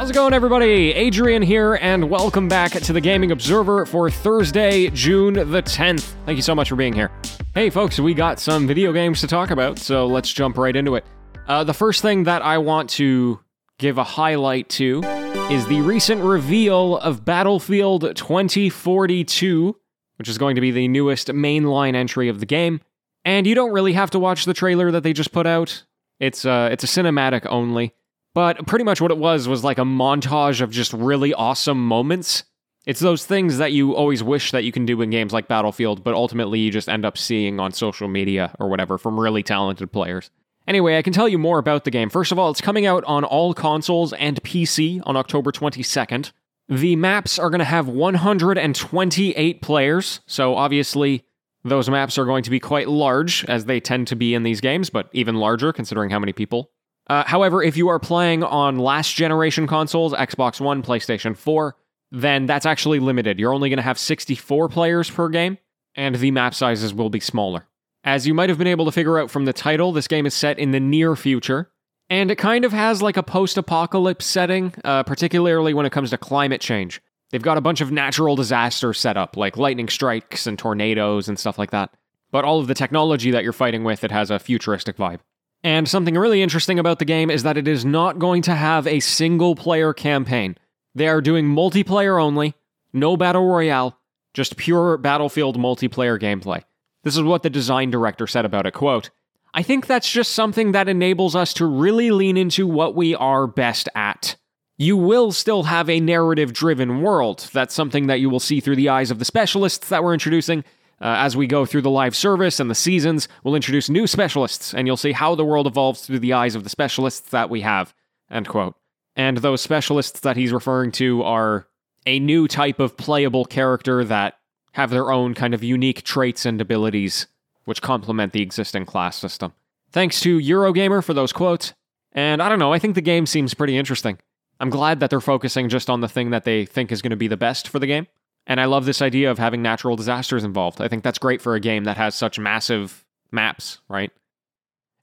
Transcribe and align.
How's 0.00 0.08
it 0.08 0.14
going, 0.14 0.32
everybody? 0.32 0.94
Adrian 0.94 1.42
here, 1.42 1.74
and 1.74 2.08
welcome 2.08 2.48
back 2.48 2.72
to 2.72 2.94
the 2.94 3.02
Gaming 3.02 3.32
Observer 3.32 3.84
for 3.84 4.08
Thursday, 4.08 4.88
June 4.88 5.34
the 5.34 5.62
10th. 5.62 6.14
Thank 6.24 6.36
you 6.36 6.42
so 6.42 6.54
much 6.54 6.70
for 6.70 6.76
being 6.76 6.94
here. 6.94 7.10
Hey, 7.52 7.68
folks, 7.68 8.00
we 8.00 8.14
got 8.14 8.40
some 8.40 8.66
video 8.66 8.94
games 8.94 9.20
to 9.20 9.26
talk 9.26 9.50
about, 9.50 9.78
so 9.78 10.06
let's 10.06 10.32
jump 10.32 10.56
right 10.56 10.74
into 10.74 10.94
it. 10.94 11.04
Uh, 11.46 11.64
the 11.64 11.74
first 11.74 12.00
thing 12.00 12.24
that 12.24 12.40
I 12.40 12.56
want 12.56 12.88
to 12.92 13.40
give 13.76 13.98
a 13.98 14.02
highlight 14.02 14.70
to 14.70 15.02
is 15.50 15.66
the 15.66 15.82
recent 15.82 16.22
reveal 16.22 16.96
of 16.96 17.26
Battlefield 17.26 18.16
2042, 18.16 19.76
which 20.16 20.30
is 20.30 20.38
going 20.38 20.54
to 20.54 20.62
be 20.62 20.70
the 20.70 20.88
newest 20.88 21.28
mainline 21.28 21.94
entry 21.94 22.30
of 22.30 22.40
the 22.40 22.46
game. 22.46 22.80
And 23.26 23.46
you 23.46 23.54
don't 23.54 23.72
really 23.72 23.92
have 23.92 24.12
to 24.12 24.18
watch 24.18 24.46
the 24.46 24.54
trailer 24.54 24.90
that 24.92 25.02
they 25.02 25.12
just 25.12 25.30
put 25.30 25.46
out. 25.46 25.84
It's 26.18 26.46
uh, 26.46 26.70
it's 26.72 26.84
a 26.84 26.86
cinematic 26.86 27.44
only. 27.50 27.92
But 28.34 28.66
pretty 28.66 28.84
much 28.84 29.00
what 29.00 29.10
it 29.10 29.18
was 29.18 29.48
was 29.48 29.64
like 29.64 29.78
a 29.78 29.82
montage 29.82 30.60
of 30.60 30.70
just 30.70 30.92
really 30.92 31.34
awesome 31.34 31.84
moments. 31.84 32.44
It's 32.86 33.00
those 33.00 33.26
things 33.26 33.58
that 33.58 33.72
you 33.72 33.94
always 33.94 34.22
wish 34.22 34.52
that 34.52 34.64
you 34.64 34.72
can 34.72 34.86
do 34.86 35.02
in 35.02 35.10
games 35.10 35.32
like 35.32 35.48
Battlefield, 35.48 36.02
but 36.04 36.14
ultimately 36.14 36.60
you 36.60 36.70
just 36.70 36.88
end 36.88 37.04
up 37.04 37.18
seeing 37.18 37.60
on 37.60 37.72
social 37.72 38.08
media 38.08 38.54
or 38.58 38.68
whatever 38.68 38.98
from 38.98 39.18
really 39.18 39.42
talented 39.42 39.92
players. 39.92 40.30
Anyway, 40.66 40.96
I 40.96 41.02
can 41.02 41.12
tell 41.12 41.28
you 41.28 41.38
more 41.38 41.58
about 41.58 41.84
the 41.84 41.90
game. 41.90 42.08
First 42.08 42.30
of 42.30 42.38
all, 42.38 42.50
it's 42.50 42.60
coming 42.60 42.86
out 42.86 43.02
on 43.04 43.24
all 43.24 43.52
consoles 43.52 44.12
and 44.12 44.40
PC 44.42 45.02
on 45.04 45.16
October 45.16 45.50
22nd. 45.50 46.32
The 46.68 46.94
maps 46.94 47.38
are 47.38 47.50
going 47.50 47.58
to 47.58 47.64
have 47.64 47.88
128 47.88 49.62
players, 49.62 50.20
so 50.26 50.54
obviously 50.54 51.24
those 51.64 51.90
maps 51.90 52.16
are 52.16 52.24
going 52.24 52.44
to 52.44 52.50
be 52.50 52.60
quite 52.60 52.88
large, 52.88 53.44
as 53.46 53.64
they 53.64 53.80
tend 53.80 54.06
to 54.06 54.16
be 54.16 54.34
in 54.34 54.44
these 54.44 54.60
games, 54.60 54.88
but 54.88 55.10
even 55.12 55.34
larger 55.34 55.72
considering 55.72 56.10
how 56.10 56.20
many 56.20 56.32
people 56.32 56.70
uh, 57.10 57.24
however, 57.26 57.60
if 57.60 57.76
you 57.76 57.88
are 57.88 57.98
playing 57.98 58.44
on 58.44 58.78
last 58.78 59.16
generation 59.16 59.66
consoles, 59.66 60.12
Xbox 60.12 60.60
One, 60.60 60.80
PlayStation 60.80 61.36
4, 61.36 61.74
then 62.12 62.46
that's 62.46 62.64
actually 62.64 63.00
limited. 63.00 63.40
You're 63.40 63.52
only 63.52 63.68
going 63.68 63.78
to 63.78 63.82
have 63.82 63.98
64 63.98 64.68
players 64.68 65.10
per 65.10 65.28
game, 65.28 65.58
and 65.96 66.14
the 66.14 66.30
map 66.30 66.54
sizes 66.54 66.94
will 66.94 67.10
be 67.10 67.18
smaller. 67.18 67.66
As 68.04 68.28
you 68.28 68.32
might 68.32 68.48
have 68.48 68.58
been 68.58 68.68
able 68.68 68.84
to 68.84 68.92
figure 68.92 69.18
out 69.18 69.28
from 69.28 69.44
the 69.44 69.52
title, 69.52 69.90
this 69.90 70.06
game 70.06 70.24
is 70.24 70.34
set 70.34 70.60
in 70.60 70.70
the 70.70 70.78
near 70.78 71.16
future, 71.16 71.72
and 72.08 72.30
it 72.30 72.36
kind 72.36 72.64
of 72.64 72.70
has 72.70 73.02
like 73.02 73.16
a 73.16 73.24
post 73.24 73.58
apocalypse 73.58 74.24
setting, 74.24 74.72
uh, 74.84 75.02
particularly 75.02 75.74
when 75.74 75.86
it 75.86 75.92
comes 75.92 76.10
to 76.10 76.16
climate 76.16 76.60
change. 76.60 77.02
They've 77.32 77.42
got 77.42 77.58
a 77.58 77.60
bunch 77.60 77.80
of 77.80 77.90
natural 77.90 78.36
disasters 78.36 79.00
set 79.00 79.16
up, 79.16 79.36
like 79.36 79.56
lightning 79.56 79.88
strikes 79.88 80.46
and 80.46 80.56
tornadoes 80.56 81.28
and 81.28 81.40
stuff 81.40 81.58
like 81.58 81.72
that. 81.72 81.90
But 82.30 82.44
all 82.44 82.60
of 82.60 82.68
the 82.68 82.74
technology 82.74 83.32
that 83.32 83.42
you're 83.42 83.52
fighting 83.52 83.82
with, 83.82 84.04
it 84.04 84.12
has 84.12 84.30
a 84.30 84.38
futuristic 84.38 84.96
vibe. 84.96 85.18
And 85.62 85.88
something 85.88 86.14
really 86.14 86.42
interesting 86.42 86.78
about 86.78 86.98
the 86.98 87.04
game 87.04 87.30
is 87.30 87.42
that 87.42 87.58
it 87.58 87.68
is 87.68 87.84
not 87.84 88.18
going 88.18 88.42
to 88.42 88.54
have 88.54 88.86
a 88.86 89.00
single 89.00 89.54
player 89.54 89.92
campaign. 89.92 90.56
They 90.94 91.08
are 91.08 91.20
doing 91.20 91.46
multiplayer 91.46 92.22
only, 92.22 92.54
no 92.92 93.16
battle 93.16 93.46
royale, 93.46 93.98
just 94.32 94.56
pure 94.56 94.96
battlefield 94.96 95.58
multiplayer 95.58 96.18
gameplay. 96.20 96.62
This 97.02 97.16
is 97.16 97.22
what 97.22 97.42
the 97.42 97.50
design 97.50 97.90
director 97.90 98.26
said 98.26 98.44
about 98.44 98.66
it. 98.66 98.72
Quote, 98.72 99.10
I 99.52 99.62
think 99.62 99.86
that's 99.86 100.10
just 100.10 100.32
something 100.32 100.72
that 100.72 100.88
enables 100.88 101.34
us 101.34 101.52
to 101.54 101.66
really 101.66 102.10
lean 102.10 102.36
into 102.36 102.66
what 102.66 102.94
we 102.94 103.14
are 103.14 103.46
best 103.46 103.88
at. 103.94 104.36
You 104.78 104.96
will 104.96 105.32
still 105.32 105.64
have 105.64 105.90
a 105.90 106.00
narrative 106.00 106.52
driven 106.52 107.02
world. 107.02 107.50
That's 107.52 107.74
something 107.74 108.06
that 108.06 108.20
you 108.20 108.30
will 108.30 108.40
see 108.40 108.60
through 108.60 108.76
the 108.76 108.88
eyes 108.88 109.10
of 109.10 109.18
the 109.18 109.24
specialists 109.24 109.88
that 109.88 110.02
we're 110.02 110.14
introducing, 110.14 110.64
uh, 111.00 111.16
as 111.18 111.36
we 111.36 111.46
go 111.46 111.64
through 111.64 111.82
the 111.82 111.90
live 111.90 112.14
service 112.14 112.60
and 112.60 112.70
the 112.70 112.74
seasons, 112.74 113.28
we'll 113.42 113.54
introduce 113.54 113.88
new 113.88 114.06
specialists, 114.06 114.74
and 114.74 114.86
you'll 114.86 114.96
see 114.96 115.12
how 115.12 115.34
the 115.34 115.44
world 115.44 115.66
evolves 115.66 116.04
through 116.04 116.18
the 116.18 116.32
eyes 116.32 116.54
of 116.54 116.64
the 116.64 116.70
specialists 116.70 117.30
that 117.30 117.48
we 117.48 117.62
have. 117.62 117.94
End 118.30 118.48
quote. 118.48 118.74
And 119.16 119.38
those 119.38 119.60
specialists 119.60 120.20
that 120.20 120.36
he's 120.36 120.52
referring 120.52 120.92
to 120.92 121.22
are 121.22 121.66
a 122.06 122.18
new 122.18 122.48
type 122.48 122.80
of 122.80 122.96
playable 122.96 123.44
character 123.44 124.04
that 124.04 124.38
have 124.72 124.90
their 124.90 125.10
own 125.10 125.34
kind 125.34 125.54
of 125.54 125.64
unique 125.64 126.02
traits 126.02 126.46
and 126.46 126.60
abilities, 126.60 127.26
which 127.64 127.82
complement 127.82 128.32
the 128.32 128.42
existing 128.42 128.86
class 128.86 129.16
system. 129.16 129.52
Thanks 129.90 130.20
to 130.20 130.38
Eurogamer 130.38 131.02
for 131.02 131.14
those 131.14 131.32
quotes. 131.32 131.74
And 132.12 132.42
I 132.42 132.48
don't 132.48 132.58
know, 132.58 132.72
I 132.72 132.78
think 132.78 132.94
the 132.94 133.00
game 133.00 133.26
seems 133.26 133.54
pretty 133.54 133.76
interesting. 133.76 134.18
I'm 134.58 134.70
glad 134.70 135.00
that 135.00 135.10
they're 135.10 135.20
focusing 135.20 135.68
just 135.68 135.88
on 135.88 136.00
the 136.00 136.08
thing 136.08 136.30
that 136.30 136.44
they 136.44 136.66
think 136.66 136.92
is 136.92 137.02
going 137.02 137.10
to 137.10 137.16
be 137.16 137.28
the 137.28 137.36
best 137.36 137.68
for 137.68 137.78
the 137.78 137.86
game. 137.86 138.06
And 138.50 138.60
I 138.60 138.64
love 138.64 138.84
this 138.84 139.00
idea 139.00 139.30
of 139.30 139.38
having 139.38 139.62
natural 139.62 139.94
disasters 139.94 140.42
involved. 140.42 140.80
I 140.80 140.88
think 140.88 141.04
that's 141.04 141.20
great 141.20 141.40
for 141.40 141.54
a 141.54 141.60
game 141.60 141.84
that 141.84 141.96
has 141.96 142.16
such 142.16 142.36
massive 142.36 143.04
maps, 143.30 143.78
right? 143.88 144.10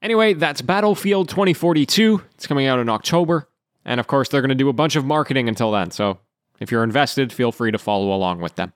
Anyway, 0.01 0.33
that's 0.33 0.61
Battlefield 0.61 1.29
2042. 1.29 2.23
It's 2.33 2.45
coming 2.45 2.67
out 2.67 2.79
in 2.79 2.89
October. 2.89 3.47
And 3.85 4.01
of 4.01 4.07
course, 4.07 4.27
they're 4.27 4.41
going 4.41 4.49
to 4.49 4.55
do 4.55 4.67
a 4.67 4.73
bunch 4.73 4.97
of 4.97 5.05
marketing 5.05 5.47
until 5.47 5.71
then. 5.71 5.91
So 5.91 6.19
if 6.59 6.73
you're 6.73 6.83
invested, 6.83 7.31
feel 7.31 7.53
free 7.53 7.71
to 7.71 7.77
follow 7.77 8.13
along 8.13 8.41
with 8.41 8.55
them. 8.55 8.73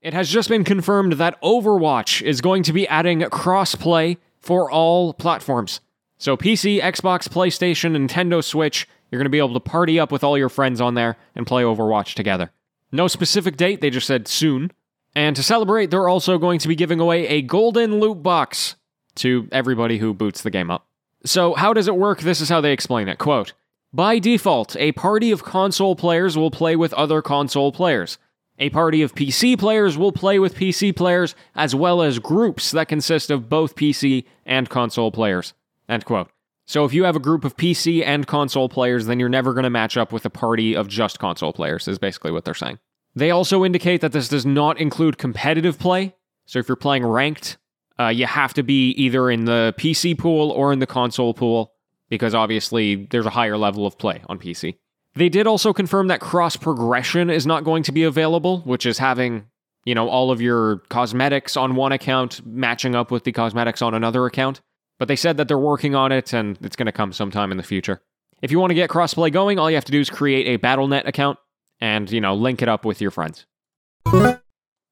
It 0.00 0.14
has 0.14 0.30
just 0.30 0.48
been 0.48 0.64
confirmed 0.64 1.12
that 1.14 1.38
Overwatch 1.42 2.22
is 2.22 2.40
going 2.40 2.62
to 2.62 2.72
be 2.72 2.88
adding 2.88 3.20
crossplay 3.20 4.16
for 4.40 4.70
all 4.70 5.12
platforms. 5.12 5.80
So 6.16 6.34
PC, 6.34 6.80
Xbox, 6.80 7.28
PlayStation, 7.28 7.94
Nintendo 7.94 8.42
Switch, 8.42 8.88
you're 9.10 9.18
going 9.18 9.26
to 9.26 9.30
be 9.30 9.36
able 9.36 9.52
to 9.52 9.60
party 9.60 10.00
up 10.00 10.10
with 10.10 10.24
all 10.24 10.38
your 10.38 10.48
friends 10.48 10.80
on 10.80 10.94
there 10.94 11.18
and 11.34 11.46
play 11.46 11.62
Overwatch 11.62 12.14
together. 12.14 12.52
No 12.92 13.08
specific 13.08 13.56
date, 13.56 13.80
they 13.80 13.90
just 13.90 14.06
said 14.06 14.28
soon. 14.28 14.70
And 15.14 15.34
to 15.36 15.42
celebrate, 15.42 15.90
they're 15.90 16.08
also 16.08 16.38
going 16.38 16.58
to 16.60 16.68
be 16.68 16.74
giving 16.74 17.00
away 17.00 17.26
a 17.28 17.42
golden 17.42 18.00
loot 18.00 18.22
box 18.22 18.76
to 19.16 19.48
everybody 19.50 19.98
who 19.98 20.12
boots 20.12 20.42
the 20.42 20.50
game 20.50 20.70
up. 20.70 20.86
So, 21.24 21.54
how 21.54 21.72
does 21.72 21.88
it 21.88 21.96
work? 21.96 22.20
This 22.20 22.40
is 22.40 22.48
how 22.48 22.60
they 22.60 22.72
explain 22.72 23.08
it. 23.08 23.18
Quote 23.18 23.54
By 23.92 24.18
default, 24.18 24.76
a 24.76 24.92
party 24.92 25.30
of 25.30 25.42
console 25.42 25.96
players 25.96 26.36
will 26.36 26.50
play 26.50 26.76
with 26.76 26.92
other 26.94 27.22
console 27.22 27.72
players. 27.72 28.18
A 28.58 28.70
party 28.70 29.02
of 29.02 29.14
PC 29.14 29.58
players 29.58 29.98
will 29.98 30.12
play 30.12 30.38
with 30.38 30.54
PC 30.54 30.94
players, 30.94 31.34
as 31.54 31.74
well 31.74 32.02
as 32.02 32.18
groups 32.18 32.70
that 32.70 32.88
consist 32.88 33.30
of 33.30 33.48
both 33.48 33.74
PC 33.74 34.24
and 34.46 34.68
console 34.70 35.10
players. 35.10 35.52
End 35.88 36.04
quote. 36.04 36.30
So 36.66 36.84
if 36.84 36.92
you 36.92 37.04
have 37.04 37.14
a 37.14 37.20
group 37.20 37.44
of 37.44 37.56
PC 37.56 38.04
and 38.04 38.26
console 38.26 38.68
players, 38.68 39.06
then 39.06 39.20
you're 39.20 39.28
never 39.28 39.54
going 39.54 39.64
to 39.64 39.70
match 39.70 39.96
up 39.96 40.12
with 40.12 40.26
a 40.26 40.30
party 40.30 40.74
of 40.74 40.88
just 40.88 41.20
console 41.20 41.52
players, 41.52 41.86
is 41.86 41.98
basically 41.98 42.32
what 42.32 42.44
they're 42.44 42.54
saying. 42.54 42.80
They 43.14 43.30
also 43.30 43.64
indicate 43.64 44.00
that 44.00 44.12
this 44.12 44.28
does 44.28 44.44
not 44.44 44.78
include 44.78 45.16
competitive 45.16 45.78
play. 45.78 46.14
So 46.44 46.58
if 46.58 46.68
you're 46.68 46.76
playing 46.76 47.06
ranked, 47.06 47.56
uh, 47.98 48.08
you 48.08 48.26
have 48.26 48.52
to 48.54 48.64
be 48.64 48.90
either 48.90 49.30
in 49.30 49.44
the 49.44 49.74
PC 49.78 50.18
pool 50.18 50.50
or 50.50 50.72
in 50.72 50.80
the 50.80 50.86
console 50.86 51.34
pool, 51.34 51.72
because 52.08 52.34
obviously 52.34 53.06
there's 53.06 53.26
a 53.26 53.30
higher 53.30 53.56
level 53.56 53.86
of 53.86 53.96
play 53.96 54.22
on 54.28 54.38
PC. 54.38 54.76
They 55.14 55.28
did 55.28 55.46
also 55.46 55.72
confirm 55.72 56.08
that 56.08 56.20
cross 56.20 56.56
progression 56.56 57.30
is 57.30 57.46
not 57.46 57.64
going 57.64 57.84
to 57.84 57.92
be 57.92 58.02
available, 58.02 58.60
which 58.62 58.84
is 58.84 58.98
having, 58.98 59.46
you 59.84 59.94
know, 59.94 60.08
all 60.08 60.30
of 60.30 60.42
your 60.42 60.78
cosmetics 60.90 61.56
on 61.56 61.74
one 61.74 61.92
account 61.92 62.44
matching 62.44 62.94
up 62.94 63.10
with 63.10 63.24
the 63.24 63.32
cosmetics 63.32 63.80
on 63.80 63.94
another 63.94 64.26
account. 64.26 64.60
But 64.98 65.08
they 65.08 65.16
said 65.16 65.36
that 65.36 65.48
they're 65.48 65.58
working 65.58 65.94
on 65.94 66.12
it 66.12 66.32
and 66.32 66.58
it's 66.62 66.76
going 66.76 66.86
to 66.86 66.92
come 66.92 67.12
sometime 67.12 67.50
in 67.50 67.56
the 67.56 67.62
future. 67.62 68.00
If 68.42 68.50
you 68.50 68.58
want 68.58 68.70
to 68.70 68.74
get 68.74 68.90
crossplay 68.90 69.32
going, 69.32 69.58
all 69.58 69.70
you 69.70 69.76
have 69.76 69.84
to 69.86 69.92
do 69.92 70.00
is 70.00 70.10
create 70.10 70.46
a 70.46 70.56
Battle.net 70.56 71.06
account 71.06 71.38
and, 71.80 72.10
you 72.10 72.20
know, 72.20 72.34
link 72.34 72.62
it 72.62 72.68
up 72.68 72.84
with 72.84 73.00
your 73.00 73.10
friends. 73.10 73.46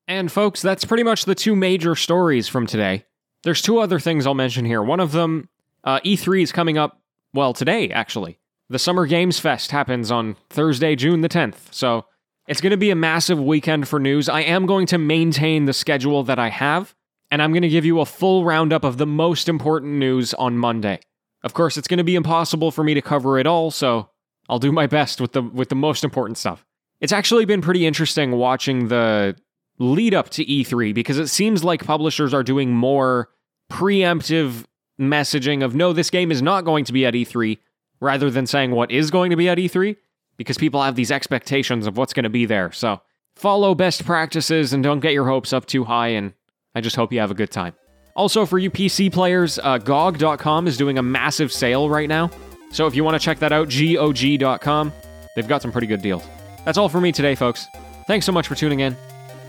And 0.06 0.30
folks, 0.30 0.60
that's 0.60 0.84
pretty 0.84 1.02
much 1.02 1.24
the 1.24 1.34
two 1.34 1.56
major 1.56 1.94
stories 1.94 2.48
from 2.48 2.66
today. 2.66 3.04
There's 3.42 3.62
two 3.62 3.78
other 3.78 3.98
things 3.98 4.26
I'll 4.26 4.34
mention 4.34 4.64
here. 4.64 4.82
One 4.82 5.00
of 5.00 5.12
them, 5.12 5.48
uh, 5.82 6.00
E3 6.00 6.42
is 6.42 6.52
coming 6.52 6.78
up, 6.78 7.00
well, 7.32 7.52
today, 7.52 7.90
actually. 7.90 8.38
The 8.68 8.78
Summer 8.78 9.06
Games 9.06 9.38
Fest 9.38 9.70
happens 9.70 10.10
on 10.10 10.36
Thursday, 10.50 10.96
June 10.96 11.20
the 11.20 11.28
10th. 11.28 11.72
So 11.72 12.06
it's 12.48 12.60
going 12.60 12.70
to 12.70 12.76
be 12.76 12.90
a 12.90 12.96
massive 12.96 13.40
weekend 13.40 13.88
for 13.88 13.98
news. 13.98 14.28
I 14.28 14.40
am 14.40 14.66
going 14.66 14.86
to 14.88 14.98
maintain 14.98 15.66
the 15.66 15.72
schedule 15.72 16.22
that 16.24 16.38
I 16.38 16.48
have 16.48 16.94
and 17.34 17.42
I'm 17.42 17.50
going 17.50 17.62
to 17.62 17.68
give 17.68 17.84
you 17.84 17.98
a 17.98 18.06
full 18.06 18.44
roundup 18.44 18.84
of 18.84 18.96
the 18.96 19.08
most 19.08 19.48
important 19.48 19.94
news 19.94 20.34
on 20.34 20.56
Monday. 20.56 21.00
Of 21.42 21.52
course, 21.52 21.76
it's 21.76 21.88
going 21.88 21.98
to 21.98 22.04
be 22.04 22.14
impossible 22.14 22.70
for 22.70 22.84
me 22.84 22.94
to 22.94 23.02
cover 23.02 23.40
it 23.40 23.46
all, 23.48 23.72
so 23.72 24.08
I'll 24.48 24.60
do 24.60 24.70
my 24.70 24.86
best 24.86 25.20
with 25.20 25.32
the 25.32 25.42
with 25.42 25.68
the 25.68 25.74
most 25.74 26.04
important 26.04 26.38
stuff. 26.38 26.64
It's 27.00 27.12
actually 27.12 27.44
been 27.44 27.60
pretty 27.60 27.86
interesting 27.86 28.30
watching 28.30 28.86
the 28.86 29.34
lead 29.80 30.14
up 30.14 30.28
to 30.30 30.44
E3 30.44 30.94
because 30.94 31.18
it 31.18 31.26
seems 31.26 31.64
like 31.64 31.84
publishers 31.84 32.32
are 32.32 32.44
doing 32.44 32.72
more 32.72 33.30
preemptive 33.68 34.64
messaging 35.00 35.64
of 35.64 35.74
no, 35.74 35.92
this 35.92 36.10
game 36.10 36.30
is 36.30 36.40
not 36.40 36.64
going 36.64 36.84
to 36.84 36.92
be 36.92 37.04
at 37.04 37.14
E3, 37.14 37.58
rather 37.98 38.30
than 38.30 38.46
saying 38.46 38.70
what 38.70 38.92
is 38.92 39.10
going 39.10 39.30
to 39.30 39.36
be 39.36 39.48
at 39.48 39.58
E3, 39.58 39.96
because 40.36 40.56
people 40.56 40.80
have 40.84 40.94
these 40.94 41.10
expectations 41.10 41.88
of 41.88 41.96
what's 41.96 42.12
going 42.12 42.22
to 42.22 42.30
be 42.30 42.46
there. 42.46 42.70
So 42.70 43.00
follow 43.34 43.74
best 43.74 44.04
practices 44.04 44.72
and 44.72 44.84
don't 44.84 45.00
get 45.00 45.14
your 45.14 45.26
hopes 45.26 45.52
up 45.52 45.66
too 45.66 45.82
high 45.82 46.10
and 46.10 46.32
I 46.74 46.80
just 46.80 46.96
hope 46.96 47.12
you 47.12 47.20
have 47.20 47.30
a 47.30 47.34
good 47.34 47.50
time. 47.50 47.74
Also, 48.16 48.46
for 48.46 48.58
you 48.58 48.70
PC 48.70 49.12
players, 49.12 49.58
uh, 49.58 49.78
GOG.com 49.78 50.66
is 50.66 50.76
doing 50.76 50.98
a 50.98 51.02
massive 51.02 51.52
sale 51.52 51.88
right 51.88 52.08
now. 52.08 52.30
So 52.70 52.86
if 52.86 52.94
you 52.94 53.04
want 53.04 53.20
to 53.20 53.24
check 53.24 53.38
that 53.40 53.52
out, 53.52 53.68
GOG.com, 53.68 54.92
they've 55.34 55.48
got 55.48 55.62
some 55.62 55.72
pretty 55.72 55.86
good 55.86 56.02
deals. 56.02 56.24
That's 56.64 56.78
all 56.78 56.88
for 56.88 57.00
me 57.00 57.12
today, 57.12 57.34
folks. 57.34 57.66
Thanks 58.06 58.26
so 58.26 58.32
much 58.32 58.48
for 58.48 58.54
tuning 58.54 58.80
in. 58.80 58.96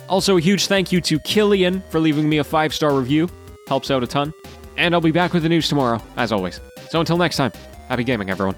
Also, 0.10 0.38
a 0.38 0.42
huge 0.42 0.68
thank 0.68 0.92
you 0.92 1.02
to 1.02 1.20
Killian 1.20 1.82
for 1.90 2.00
leaving 2.00 2.28
me 2.30 2.38
a 2.38 2.44
five 2.44 2.74
star 2.74 2.94
review. 2.94 3.30
Helps 3.68 3.90
out 3.90 4.04
a 4.04 4.08
ton. 4.08 4.34
And 4.78 4.94
I'll 4.94 5.02
be 5.02 5.12
back 5.12 5.34
with 5.34 5.44
the 5.44 5.50
news 5.50 5.70
tomorrow, 5.70 6.02
as 6.18 6.32
always. 6.32 6.60
So 6.90 7.00
until 7.00 7.18
next 7.18 7.38
time, 7.38 7.52
happy 7.88 8.04
gaming, 8.04 8.30
everyone. 8.30 8.56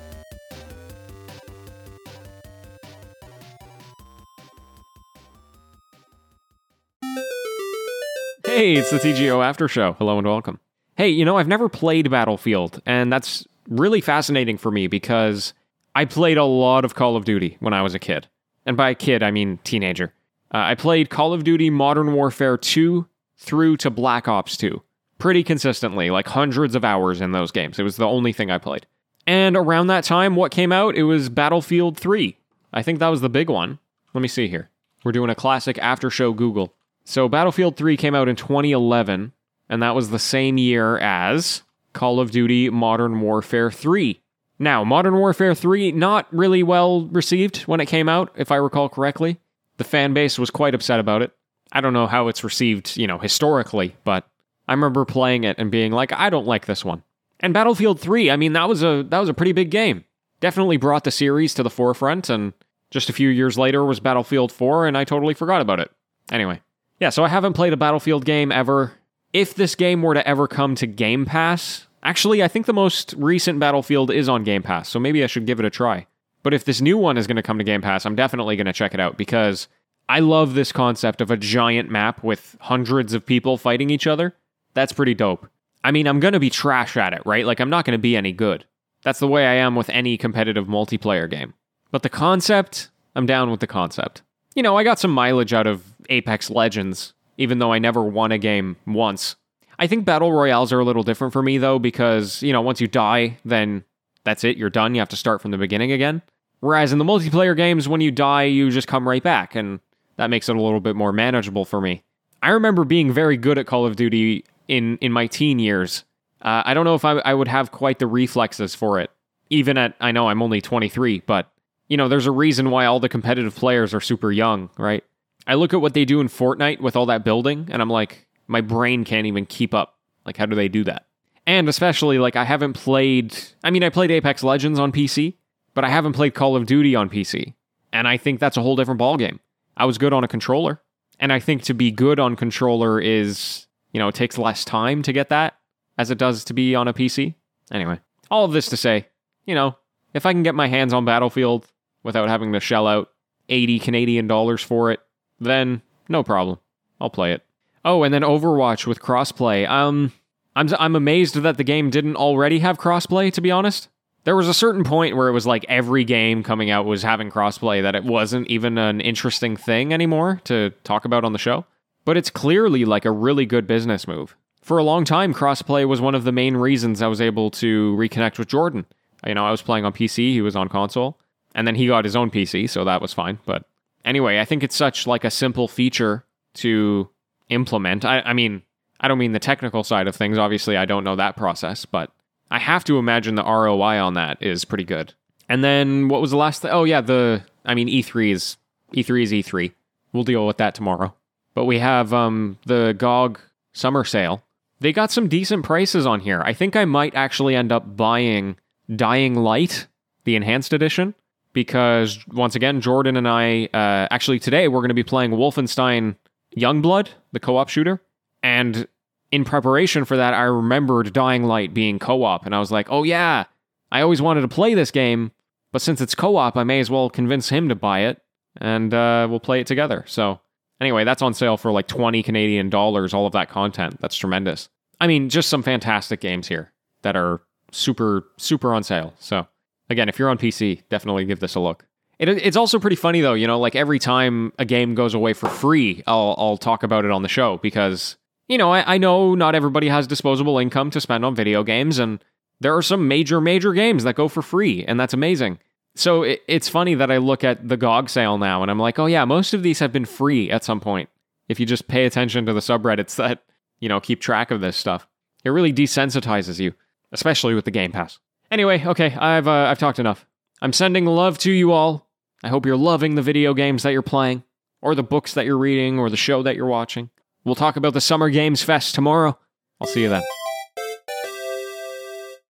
Hey, 8.57 8.75
it's 8.75 8.89
the 8.89 8.98
TGO 8.98 9.45
After 9.45 9.68
Show. 9.68 9.94
Hello 10.00 10.18
and 10.18 10.25
welcome. 10.25 10.59
Hey, 10.95 11.09
you 11.09 11.24
know, 11.25 11.38
I've 11.38 11.48
never 11.48 11.69
played 11.69 12.09
Battlefield, 12.09 12.81
and 12.88 13.13
that's 13.13 13.45
really 13.69 14.01
fascinating 14.01 14.57
for 14.57 14.71
me 14.71 14.88
because 14.88 15.54
I 15.94 16.06
played 16.06 16.39
a 16.39 16.44
lot 16.44 16.83
of 16.83 16.95
Call 16.95 17.15
of 17.15 17.24
Duty 17.24 17.57
when 17.59 17.74
I 17.74 17.83
was 17.83 17.94
a 17.94 18.00
kid. 18.00 18.27
And 18.65 18.75
by 18.75 18.95
kid, 18.95 19.21
I 19.21 19.30
mean 19.30 19.59
teenager. 19.63 20.12
Uh, 20.51 20.57
I 20.57 20.74
played 20.74 21.12
Call 21.12 21.33
of 21.33 21.44
Duty 21.44 21.69
Modern 21.69 22.13
Warfare 22.13 22.57
2 22.57 23.07
through 23.38 23.77
to 23.77 23.92
Black 23.92 24.27
Ops 24.27 24.57
2 24.57 24.81
pretty 25.19 25.44
consistently, 25.44 26.09
like 26.09 26.27
hundreds 26.27 26.74
of 26.74 26.83
hours 26.83 27.21
in 27.21 27.33
those 27.33 27.51
games. 27.51 27.77
It 27.77 27.83
was 27.83 27.98
the 27.98 28.07
only 28.07 28.33
thing 28.33 28.50
I 28.50 28.57
played. 28.57 28.88
And 29.27 29.56
around 29.56 29.86
that 29.88 30.04
time, 30.04 30.36
what 30.36 30.51
came 30.51 30.71
out? 30.71 30.95
It 30.95 31.04
was 31.04 31.30
Battlefield 31.30 31.95
3. 31.95 32.36
I 32.74 32.81
think 32.81 32.98
that 32.98 33.09
was 33.09 33.21
the 33.21 33.30
big 33.30 33.51
one. 33.51 33.77
Let 34.15 34.21
me 34.21 34.27
see 34.27 34.48
here. 34.48 34.71
We're 35.04 35.12
doing 35.12 35.30
a 35.30 35.36
classic 35.36 35.77
after 35.77 36.09
show 36.09 36.33
Google. 36.33 36.74
So 37.09 37.30
Battlefield 37.30 37.77
3 37.77 37.95
came 37.95 38.15
out 38.15 38.27
in 38.27 38.36
2011, 38.36 39.31
and 39.69 39.81
that 39.81 39.95
was 39.95 40.09
the 40.09 40.19
same 40.19 40.57
year 40.57 40.98
as 40.98 41.63
Call 41.94 42.19
of 42.19 42.31
Duty 42.31 42.69
Modern 42.69 43.21
Warfare 43.21 43.71
3. 43.71 44.19
Now, 44.59 44.83
Modern 44.83 45.15
Warfare 45.15 45.56
3 45.56 45.94
not 45.94 46.27
really 46.33 46.63
well 46.63 47.06
received 47.06 47.62
when 47.62 47.80
it 47.80 47.86
came 47.86 48.09
out, 48.09 48.33
if 48.36 48.51
I 48.51 48.57
recall 48.57 48.89
correctly. 48.89 49.39
The 49.77 49.86
fan 49.86 50.13
base 50.13 50.38
was 50.38 50.50
quite 50.50 50.75
upset 50.75 51.00
about 51.00 51.21
it. 51.21 51.31
I 51.71 51.80
don't 51.80 51.94
know 51.94 52.07
how 52.07 52.27
it's 52.27 52.44
received, 52.44 52.98
you 52.98 53.07
know, 53.07 53.19
historically, 53.19 53.95
but 54.04 54.27
I 54.68 54.74
remember 54.74 55.06
playing 55.06 55.45
it 55.45 55.57
and 55.57 55.71
being 55.71 55.94
like, 55.94 56.12
I 56.12 56.30
don't 56.30 56.45
like 56.45 56.65
this 56.65 56.83
one. 56.83 57.04
And 57.39 57.54
Battlefield 57.54 58.01
3, 58.01 58.30
I 58.30 58.36
mean, 58.36 58.51
that 58.51 58.68
was 58.68 58.83
a 58.83 59.06
that 59.07 59.19
was 59.19 59.30
a 59.30 59.33
pretty 59.33 59.54
big 59.54 59.71
game. 59.71 60.04
Definitely 60.42 60.75
brought 60.75 61.06
the 61.06 61.12
series 61.12 61.54
to 61.54 61.63
the 61.63 61.69
forefront 61.69 62.30
and 62.30 62.51
just 62.92 63.09
a 63.09 63.13
few 63.13 63.30
years 63.30 63.57
later 63.57 63.86
was 63.86 64.01
Battlefield 64.01 64.51
4 64.51 64.88
and 64.88 64.98
I 64.98 65.06
totally 65.06 65.33
forgot 65.33 65.62
about 65.62 65.80
it. 65.80 65.89
Anyway, 66.30 66.59
yeah, 67.00 67.10
so 67.10 67.24
I 67.24 67.28
haven't 67.28 67.54
played 67.54 67.74
a 67.74 67.78
Battlefield 67.78 68.26
game 68.26 68.52
ever. 68.52 68.94
If 69.34 69.54
this 69.54 69.76
game 69.76 70.02
were 70.02 70.14
to 70.14 70.28
ever 70.28 70.48
come 70.48 70.76
to 70.76 70.88
Game 70.88 71.26
Pass, 71.26 71.88
actually, 72.02 72.42
I 72.42 72.48
think 72.48 72.66
the 72.66 72.74
most 72.74 73.14
recent 73.18 73.60
Battlefield 73.60 74.10
is 74.10 74.28
on 74.28 74.44
Game 74.44 74.64
Pass, 74.64 74.90
so 74.90 75.00
maybe 75.00 75.24
I 75.24 75.28
should 75.28 75.46
give 75.46 75.60
it 75.60 75.66
a 75.66 75.70
try. 75.70 76.08
But 76.44 76.54
if 76.54 76.66
this 76.66 76.82
new 76.82 76.98
one 76.98 77.18
is 77.18 77.28
going 77.28 77.36
to 77.36 77.44
come 77.44 77.58
to 77.58 77.64
Game 77.64 77.82
Pass, 77.82 78.06
I'm 78.06 78.16
definitely 78.16 78.56
going 78.56 78.66
to 78.66 78.74
check 78.74 78.94
it 78.94 79.00
out 79.00 79.18
because 79.18 79.68
I 80.10 80.20
love 80.20 80.54
this 80.54 80.72
concept 80.72 81.22
of 81.22 81.30
a 81.30 81.38
giant 81.38 81.92
map 81.92 82.24
with 82.24 82.56
hundreds 82.62 83.14
of 83.14 83.26
people 83.26 83.58
fighting 83.58 83.90
each 83.90 84.08
other. 84.08 84.34
That's 84.74 84.94
pretty 84.94 85.14
dope. 85.14 85.48
I 85.84 85.92
mean, 85.92 86.08
I'm 86.08 86.20
going 86.20 86.34
to 86.34 86.40
be 86.40 86.50
trash 86.50 86.98
at 86.98 87.14
it, 87.14 87.22
right? 87.26 87.46
Like, 87.46 87.60
I'm 87.60 87.70
not 87.70 87.86
going 87.86 87.98
to 87.98 88.02
be 88.02 88.18
any 88.18 88.32
good. 88.32 88.66
That's 89.04 89.20
the 89.20 89.28
way 89.28 89.46
I 89.46 89.54
am 89.54 89.76
with 89.76 89.90
any 89.90 90.18
competitive 90.18 90.66
multiplayer 90.66 91.30
game. 91.30 91.54
But 91.92 92.04
the 92.04 92.10
concept, 92.10 92.90
I'm 93.16 93.26
down 93.26 93.52
with 93.52 93.60
the 93.60 93.68
concept 93.68 94.22
you 94.58 94.64
know, 94.64 94.76
I 94.76 94.84
got 94.84 94.98
some 94.98 95.12
mileage 95.12 95.54
out 95.54 95.68
of 95.68 95.84
Apex 96.09 96.50
Legends, 96.50 97.13
even 97.38 97.59
though 97.59 97.74
I 97.74 97.80
never 97.80 98.04
won 98.04 98.31
a 98.31 98.38
game 98.38 98.77
once. 98.86 99.36
I 99.80 99.88
think 99.88 100.06
battle 100.06 100.33
royales 100.33 100.74
are 100.74 100.80
a 100.80 100.83
little 100.83 101.04
different 101.04 101.33
for 101.33 101.44
me 101.44 101.57
though, 101.57 101.80
because, 101.80 102.42
you 102.42 102.51
know, 102.51 102.62
once 102.62 102.81
you 102.81 102.88
die, 102.88 103.38
then 103.45 103.83
that's 104.24 104.44
it, 104.44 104.57
you're 104.57 104.69
done. 104.69 104.95
You 104.95 105.01
have 105.01 105.09
to 105.09 105.15
start 105.15 105.42
from 105.42 105.51
the 105.51 105.57
beginning 105.57 105.92
again. 105.92 106.21
Whereas 106.59 106.92
in 106.92 107.00
the 107.00 107.06
multiplayer 107.06 107.56
games, 107.56 107.88
when 107.88 108.01
you 108.01 108.12
die, 108.12 108.44
you 108.44 108.71
just 108.71 108.88
come 108.88 109.07
right 109.07 109.21
back, 109.21 109.56
and 109.56 109.80
that 110.18 110.30
makes 110.30 110.50
it 110.50 110.56
a 110.56 110.62
little 110.62 110.80
bit 110.80 110.95
more 110.95 111.13
manageable 111.13 111.65
for 111.65 111.80
me. 111.80 112.04
I 112.42 112.50
remember 112.50 112.83
being 112.83 113.12
very 113.12 113.38
good 113.38 113.57
at 113.57 113.68
Call 113.68 113.86
of 113.86 113.95
Duty 113.95 114.44
in, 114.68 114.98
in 114.98 115.12
my 115.12 115.27
teen 115.27 115.59
years. 115.59 116.04
Uh, 116.42 116.63
I 116.65 116.74
don't 116.74 116.86
know 116.86 116.95
if 116.95 117.06
I, 117.06 117.13
I 117.19 117.33
would 117.33 117.48
have 117.48 117.71
quite 117.71 118.00
the 118.00 118.07
reflexes 118.07 118.74
for 118.75 119.00
it, 119.00 119.12
even 119.50 119.77
at, 119.77 119.95
I 120.00 120.12
know 120.12 120.30
I'm 120.30 120.42
only 120.42 120.62
23, 120.62 121.24
but 121.25 121.51
you 121.88 121.95
know, 121.98 122.09
there's 122.09 122.25
a 122.25 122.31
reason 122.31 122.69
why 122.69 122.86
all 122.86 123.00
the 123.00 123.09
competitive 123.09 123.56
players 123.56 123.94
are 123.94 124.01
super 124.01 124.31
young, 124.31 124.69
right? 124.77 125.04
I 125.48 125.56
look 125.56 125.74
at 125.74 125.82
what 125.82 125.94
they 125.94 126.06
do 126.06 126.20
in 126.20 126.28
Fortnite 126.28 126.82
with 126.82 126.96
all 126.96 127.06
that 127.08 127.24
building, 127.24 127.68
and 127.72 127.82
I'm 127.82 127.90
like, 127.90 128.28
my 128.48 128.62
brain 128.62 129.04
can't 129.04 129.26
even 129.26 129.46
keep 129.46 129.74
up. 129.74 129.98
Like, 130.26 130.38
how 130.38 130.46
do 130.46 130.56
they 130.56 130.68
do 130.68 130.84
that? 130.84 131.06
And 131.46 131.70
especially, 131.70 132.20
like, 132.20 132.36
I 132.36 132.44
haven't 132.44 132.74
played, 132.74 133.36
I 133.64 133.72
mean, 133.72 133.84
I 133.84 133.90
played 133.90 134.12
Apex 134.12 134.44
Legends 134.44 134.78
on 134.78 134.92
PC, 134.92 135.36
but 135.74 135.86
I 135.86 135.90
haven't 135.90 136.14
played 136.14 136.34
Call 136.34 136.56
of 136.56 136.66
Duty 136.66 136.96
on 136.96 137.10
PC. 137.10 137.54
And 137.94 138.08
I 138.08 138.18
think 138.18 138.40
that's 138.40 138.58
a 138.58 138.62
whole 138.62 138.76
different 138.76 139.00
ballgame. 139.00 139.40
I 139.78 139.86
was 139.86 139.98
good 139.98 140.12
on 140.12 140.24
a 140.24 140.28
controller. 140.28 140.82
And 141.20 141.32
I 141.32 141.40
think 141.40 141.64
to 141.64 141.74
be 141.74 141.90
good 141.90 142.20
on 142.20 142.36
controller 142.36 143.00
is, 143.00 143.66
you 143.92 144.00
know, 144.00 144.10
it 144.10 144.16
takes 144.16 144.38
less 144.38 144.66
time 144.66 145.02
to 145.04 145.14
get 145.14 145.30
that 145.30 145.56
as 145.98 146.12
it 146.12 146.18
does 146.18 146.44
to 146.46 146.54
be 146.54 146.76
on 146.76 146.88
a 146.88 146.94
PC. 146.94 147.36
Anyway, 147.72 148.00
all 148.30 148.46
of 148.46 148.52
this 148.52 148.68
to 148.70 148.78
say, 148.78 149.08
you 149.46 149.56
know, 149.56 149.78
if 150.14 150.26
I 150.26 150.34
can 150.34 150.44
get 150.44 150.56
my 150.56 150.68
hands 150.68 150.94
on 150.94 151.06
Battlefield, 151.06 151.72
without 152.04 152.30
having 152.30 152.54
to 152.54 152.60
shell 152.60 152.88
out 152.88 153.10
80 153.50 153.80
Canadian 153.80 154.28
dollars 154.28 154.62
for 154.62 154.92
it, 154.92 155.00
then 155.39 155.81
no 156.10 156.24
problem. 156.24 156.60
I'll 157.00 157.10
play 157.10 157.34
it. 157.34 157.44
Oh, 157.86 158.04
and 158.04 158.13
then 158.13 158.22
Overwatch 158.22 158.86
with 158.86 159.01
crossplay. 159.01 159.68
Um 159.69 160.13
I'm 160.56 160.69
I'm 160.80 160.95
amazed 160.95 161.36
that 161.36 161.57
the 161.57 161.63
game 161.63 161.89
didn't 161.89 162.16
already 162.16 162.60
have 162.60 162.78
crossplay 162.78 163.31
to 163.34 163.42
be 163.42 163.51
honest. 163.51 163.89
There 164.24 164.36
was 164.36 164.50
a 164.50 164.54
certain 164.54 164.84
point 164.84 165.16
where 165.16 165.30
it 165.30 165.31
was 165.31 165.48
like 165.48 165.66
every 165.69 166.04
game 166.04 166.44
coming 166.44 166.69
out 166.69 166.86
was 166.86 167.01
having 167.04 167.31
crossplay 167.31 167.81
that 167.81 167.95
it 167.95 168.04
wasn't 168.04 168.48
even 168.48 168.78
an 168.78 169.00
interesting 169.00 169.56
thing 169.56 169.94
anymore 169.94 170.42
to 170.45 170.72
talk 170.84 171.06
about 171.06 171.24
on 171.24 171.31
the 171.31 171.40
show. 171.40 171.66
But 172.04 172.18
it's 172.18 172.30
clearly 172.30 172.83
like 172.83 173.06
a 173.06 173.12
really 173.12 173.45
good 173.45 173.68
business 173.68 174.06
move. 174.07 174.36
For 174.62 174.78
a 174.78 174.83
long 174.83 175.06
time, 175.06 175.33
crossplay 175.33 175.88
was 175.88 176.01
one 176.01 176.13
of 176.13 176.25
the 176.25 176.33
main 176.33 176.57
reasons 176.57 177.01
I 177.01 177.07
was 177.07 177.22
able 177.22 177.50
to 177.51 177.95
reconnect 177.95 178.38
with 178.38 178.50
Jordan. 178.50 178.86
You 179.25 179.33
know, 179.33 179.45
I 179.45 179.51
was 179.51 179.62
playing 179.62 179.86
on 179.86 179.94
PC, 179.94 180.33
he 180.33 180.42
was 180.42 180.57
on 180.57 180.68
console. 180.68 181.18
And 181.56 181.66
then 181.66 181.75
he 181.75 181.88
got 181.88 182.04
his 182.04 182.18
own 182.18 182.30
PC, 182.30 182.69
so 182.69 182.83
that 182.83 183.01
was 183.01 183.13
fine. 183.13 183.40
But 183.45 183.63
anyway, 184.07 184.39
I 184.39 184.45
think 184.45 184.63
it's 184.63 184.75
such 184.75 185.06
like 185.06 185.24
a 185.24 185.30
simple 185.30 185.68
feature 185.68 186.25
to 186.56 187.09
implement. 187.50 188.06
I, 188.06 188.21
I 188.21 188.33
mean, 188.33 188.63
I 189.00 189.07
don't 189.07 189.19
mean 189.19 189.33
the 189.33 189.39
technical 189.39 189.83
side 189.83 190.07
of 190.07 190.15
things. 190.15 190.38
Obviously, 190.38 190.77
I 190.77 190.86
don't 190.86 191.04
know 191.04 191.15
that 191.15 191.36
process, 191.36 191.86
but 191.86 192.12
I 192.50 192.59
have 192.59 192.83
to 192.86 192.98
imagine 192.98 193.36
the 193.36 193.44
ROI 193.44 194.00
on 194.00 194.13
that 194.15 194.42
is 194.42 194.65
pretty 194.65 194.86
good. 194.86 195.13
And 195.50 195.63
then 195.63 196.07
what 196.07 196.21
was 196.21 196.31
the 196.31 196.38
last 196.38 196.62
thing? 196.62 196.71
Oh 196.71 196.83
yeah, 196.83 197.01
the 197.01 197.44
I 197.65 197.75
mean 197.75 197.88
E3 197.88 198.31
is 198.31 198.57
E3 198.94 199.24
is 199.24 199.31
E3. 199.31 199.74
We'll 200.13 200.24
deal 200.24 200.48
with 200.48 200.57
that 200.57 200.74
tomorrow. 200.74 201.13
But 201.54 201.65
we 201.65 201.80
have 201.80 202.13
um 202.13 202.57
the 202.65 202.95
GOG 202.98 203.39
summer 203.74 204.04
sale. 204.04 204.44
They 204.80 204.94
got 204.94 205.12
some 205.12 205.27
decent 205.27 205.65
prices 205.65 206.06
on 206.06 206.19
here. 206.19 206.42
I 206.45 206.54
think 206.54 206.76
I 206.76 206.85
might 206.85 207.16
actually 207.16 207.56
end 207.56 207.71
up 207.71 207.97
buying 207.97 208.57
Dying 208.94 209.35
Light, 209.35 209.87
the 210.23 210.35
enhanced 210.35 210.71
edition 210.71 211.16
because 211.57 212.19
once 212.28 212.56
again, 212.56 212.81
Jordan 212.81 213.18
and 213.18 213.28
I, 213.28 213.66
uh, 213.73 214.07
actually 214.11 214.37
today, 214.37 214.68
we're 214.68 214.81
going 214.81 214.90
to 214.90 214.94
be 214.94 215.02
playing 215.02 215.31
Wolfenstein 215.31 216.16
Youngblood, 216.56 217.07
the 217.31 217.40
co 217.40 217.57
op 217.57 217.68
shooter. 217.68 217.99
And 218.44 218.87
in 219.31 219.44
preparation 219.44 220.06
for 220.06 220.16
that, 220.18 220.35
I 220.35 220.44
remembered 220.44 221.14
Dying 221.14 221.45
Light 221.45 221.73
being 221.73 221.97
co 221.97 222.23
op. 222.23 222.45
And 222.45 222.54
I 222.54 222.59
was 222.59 222.71
like, 222.71 222.92
oh 222.92 223.02
yeah, 223.02 223.45
I 223.92 224.02
always 224.02 224.21
wanted 224.21 224.42
to 224.42 224.47
play 224.47 224.76
this 224.76 224.92
game. 224.92 225.31
But 225.71 225.81
since 225.81 225.99
it's 225.99 226.14
co 226.14 226.35
op, 226.35 226.57
I 226.57 226.64
may 226.64 226.80
as 226.80 226.92
well 226.92 227.09
convince 227.09 227.49
him 227.49 227.69
to 227.69 227.76
buy 227.76 228.02
it 228.02 228.21
and 228.57 228.94
uh, 228.94 229.26
we'll 229.28 229.40
play 229.40 229.59
it 229.59 229.66
together. 229.66 230.04
So, 230.06 230.40
anyway, 230.80 231.06
that's 231.06 231.23
on 231.23 231.33
sale 231.33 231.57
for 231.57 231.71
like 231.71 231.87
20 231.87 232.21
Canadian 232.21 232.69
dollars, 232.69 233.16
all 233.16 233.26
of 233.26 233.33
that 233.33 233.49
content. 233.49 233.99
That's 233.99 234.16
tremendous. 234.16 234.69
I 235.02 235.07
mean, 235.07 235.30
just 235.30 235.49
some 235.49 235.64
fantastic 235.64 236.21
games 236.21 236.47
here 236.47 236.71
that 237.02 237.16
are 237.16 237.42
super, 237.71 238.28
super 238.37 238.76
on 238.76 238.83
sale. 238.83 239.16
So, 239.18 239.47
Again, 239.90 240.10
if 240.10 240.20
you're 240.20 240.30
on 240.30 240.38
PC, 240.38 240.84
definitely 240.90 241.26
give 241.26 241.40
this 241.40 241.56
a 241.56 241.60
look. 241.60 241.86
It, 242.20 242.30
it's 242.30 242.58
also 242.58 242.80
pretty 242.80 242.96
funny 242.96 243.22
though, 243.22 243.36
you 243.36 243.48
know, 243.48 243.60
like 243.60 243.76
every 243.76 244.00
time 244.00 244.52
a 244.58 244.66
game 244.66 244.96
goes 244.96 245.14
away 245.14 245.34
for 245.34 245.50
free, 245.50 246.04
I'll 246.08 246.36
I'll 246.38 246.58
talk 246.58 246.84
about 246.84 247.06
it 247.06 247.12
on 247.12 247.22
the 247.22 247.30
show 247.30 247.58
because 247.58 248.18
you 248.48 248.58
know 248.58 248.72
I, 248.72 248.96
I 248.96 248.98
know 248.98 249.36
not 249.36 249.56
everybody 249.56 249.88
has 249.90 250.08
disposable 250.08 250.58
income 250.58 250.90
to 250.92 251.02
spend 251.02 251.24
on 251.24 251.36
video 251.36 251.64
games, 251.64 252.00
and 252.00 252.24
there 252.60 252.76
are 252.76 252.82
some 252.82 253.08
major 253.08 253.40
major 253.40 253.74
games 253.74 254.04
that 254.04 254.16
go 254.16 254.28
for 254.28 254.42
free, 254.42 254.84
and 254.86 255.00
that's 255.00 255.14
amazing. 255.14 255.60
So 255.96 256.24
it, 256.24 256.42
it's 256.48 256.70
funny 256.70 256.96
that 256.96 257.12
I 257.12 257.18
look 257.18 257.44
at 257.44 257.68
the 257.68 257.78
GOG 257.78 258.10
sale 258.10 258.38
now, 258.38 258.62
and 258.62 258.72
I'm 258.72 258.80
like, 258.80 258.98
oh 258.98 259.06
yeah, 259.06 259.26
most 259.26 259.54
of 259.54 259.64
these 259.64 259.80
have 259.80 259.92
been 259.92 260.06
free 260.06 260.50
at 260.50 260.64
some 260.64 260.80
point. 260.80 261.10
If 261.50 261.60
you 261.60 261.66
just 261.66 261.88
pay 261.88 262.06
attention 262.06 262.46
to 262.46 262.54
the 262.54 262.60
subreddits 262.62 263.16
that 263.18 263.44
you 263.80 263.90
know 263.90 264.00
keep 264.00 264.22
track 264.22 264.50
of 264.50 264.60
this 264.60 264.76
stuff, 264.76 265.08
it 265.44 265.50
really 265.50 265.72
desensitizes 265.72 266.60
you, 266.60 266.74
especially 267.12 267.54
with 267.54 267.66
the 267.66 267.72
Game 267.72 267.92
Pass. 267.92 268.20
Anyway, 268.49 268.83
okay, 268.85 269.13
I've 269.13 269.47
uh, 269.47 269.51
I've 269.69 269.80
talked 269.80 269.99
enough. 269.99 270.25
I'm 270.61 270.73
sending 270.73 271.06
love 271.06 271.37
to 271.39 271.51
you 271.51 271.71
all. 271.71 272.07
I 272.44 272.49
hope 272.49 272.66
you're 272.66 272.77
loving 272.77 273.16
the 273.16 273.21
video 273.21 273.54
games 273.54 273.83
that 273.83 273.92
you're 273.92 274.01
playing, 274.01 274.44
or 274.81 274.95
the 274.95 275.04
books 275.04 275.33
that 275.33 275.45
you're 275.45 275.57
reading, 275.57 275.99
or 275.99 276.09
the 276.09 276.18
show 276.18 276.44
that 276.44 276.56
you're 276.56 276.66
watching. 276.68 277.09
We'll 277.44 277.56
talk 277.56 277.75
about 277.75 277.94
the 277.94 278.01
Summer 278.01 278.30
Games 278.30 278.63
Fest 278.63 278.95
tomorrow. 278.95 279.37
I'll 279.80 279.87
see 279.87 280.01
you 280.01 280.09
then. 280.09 280.23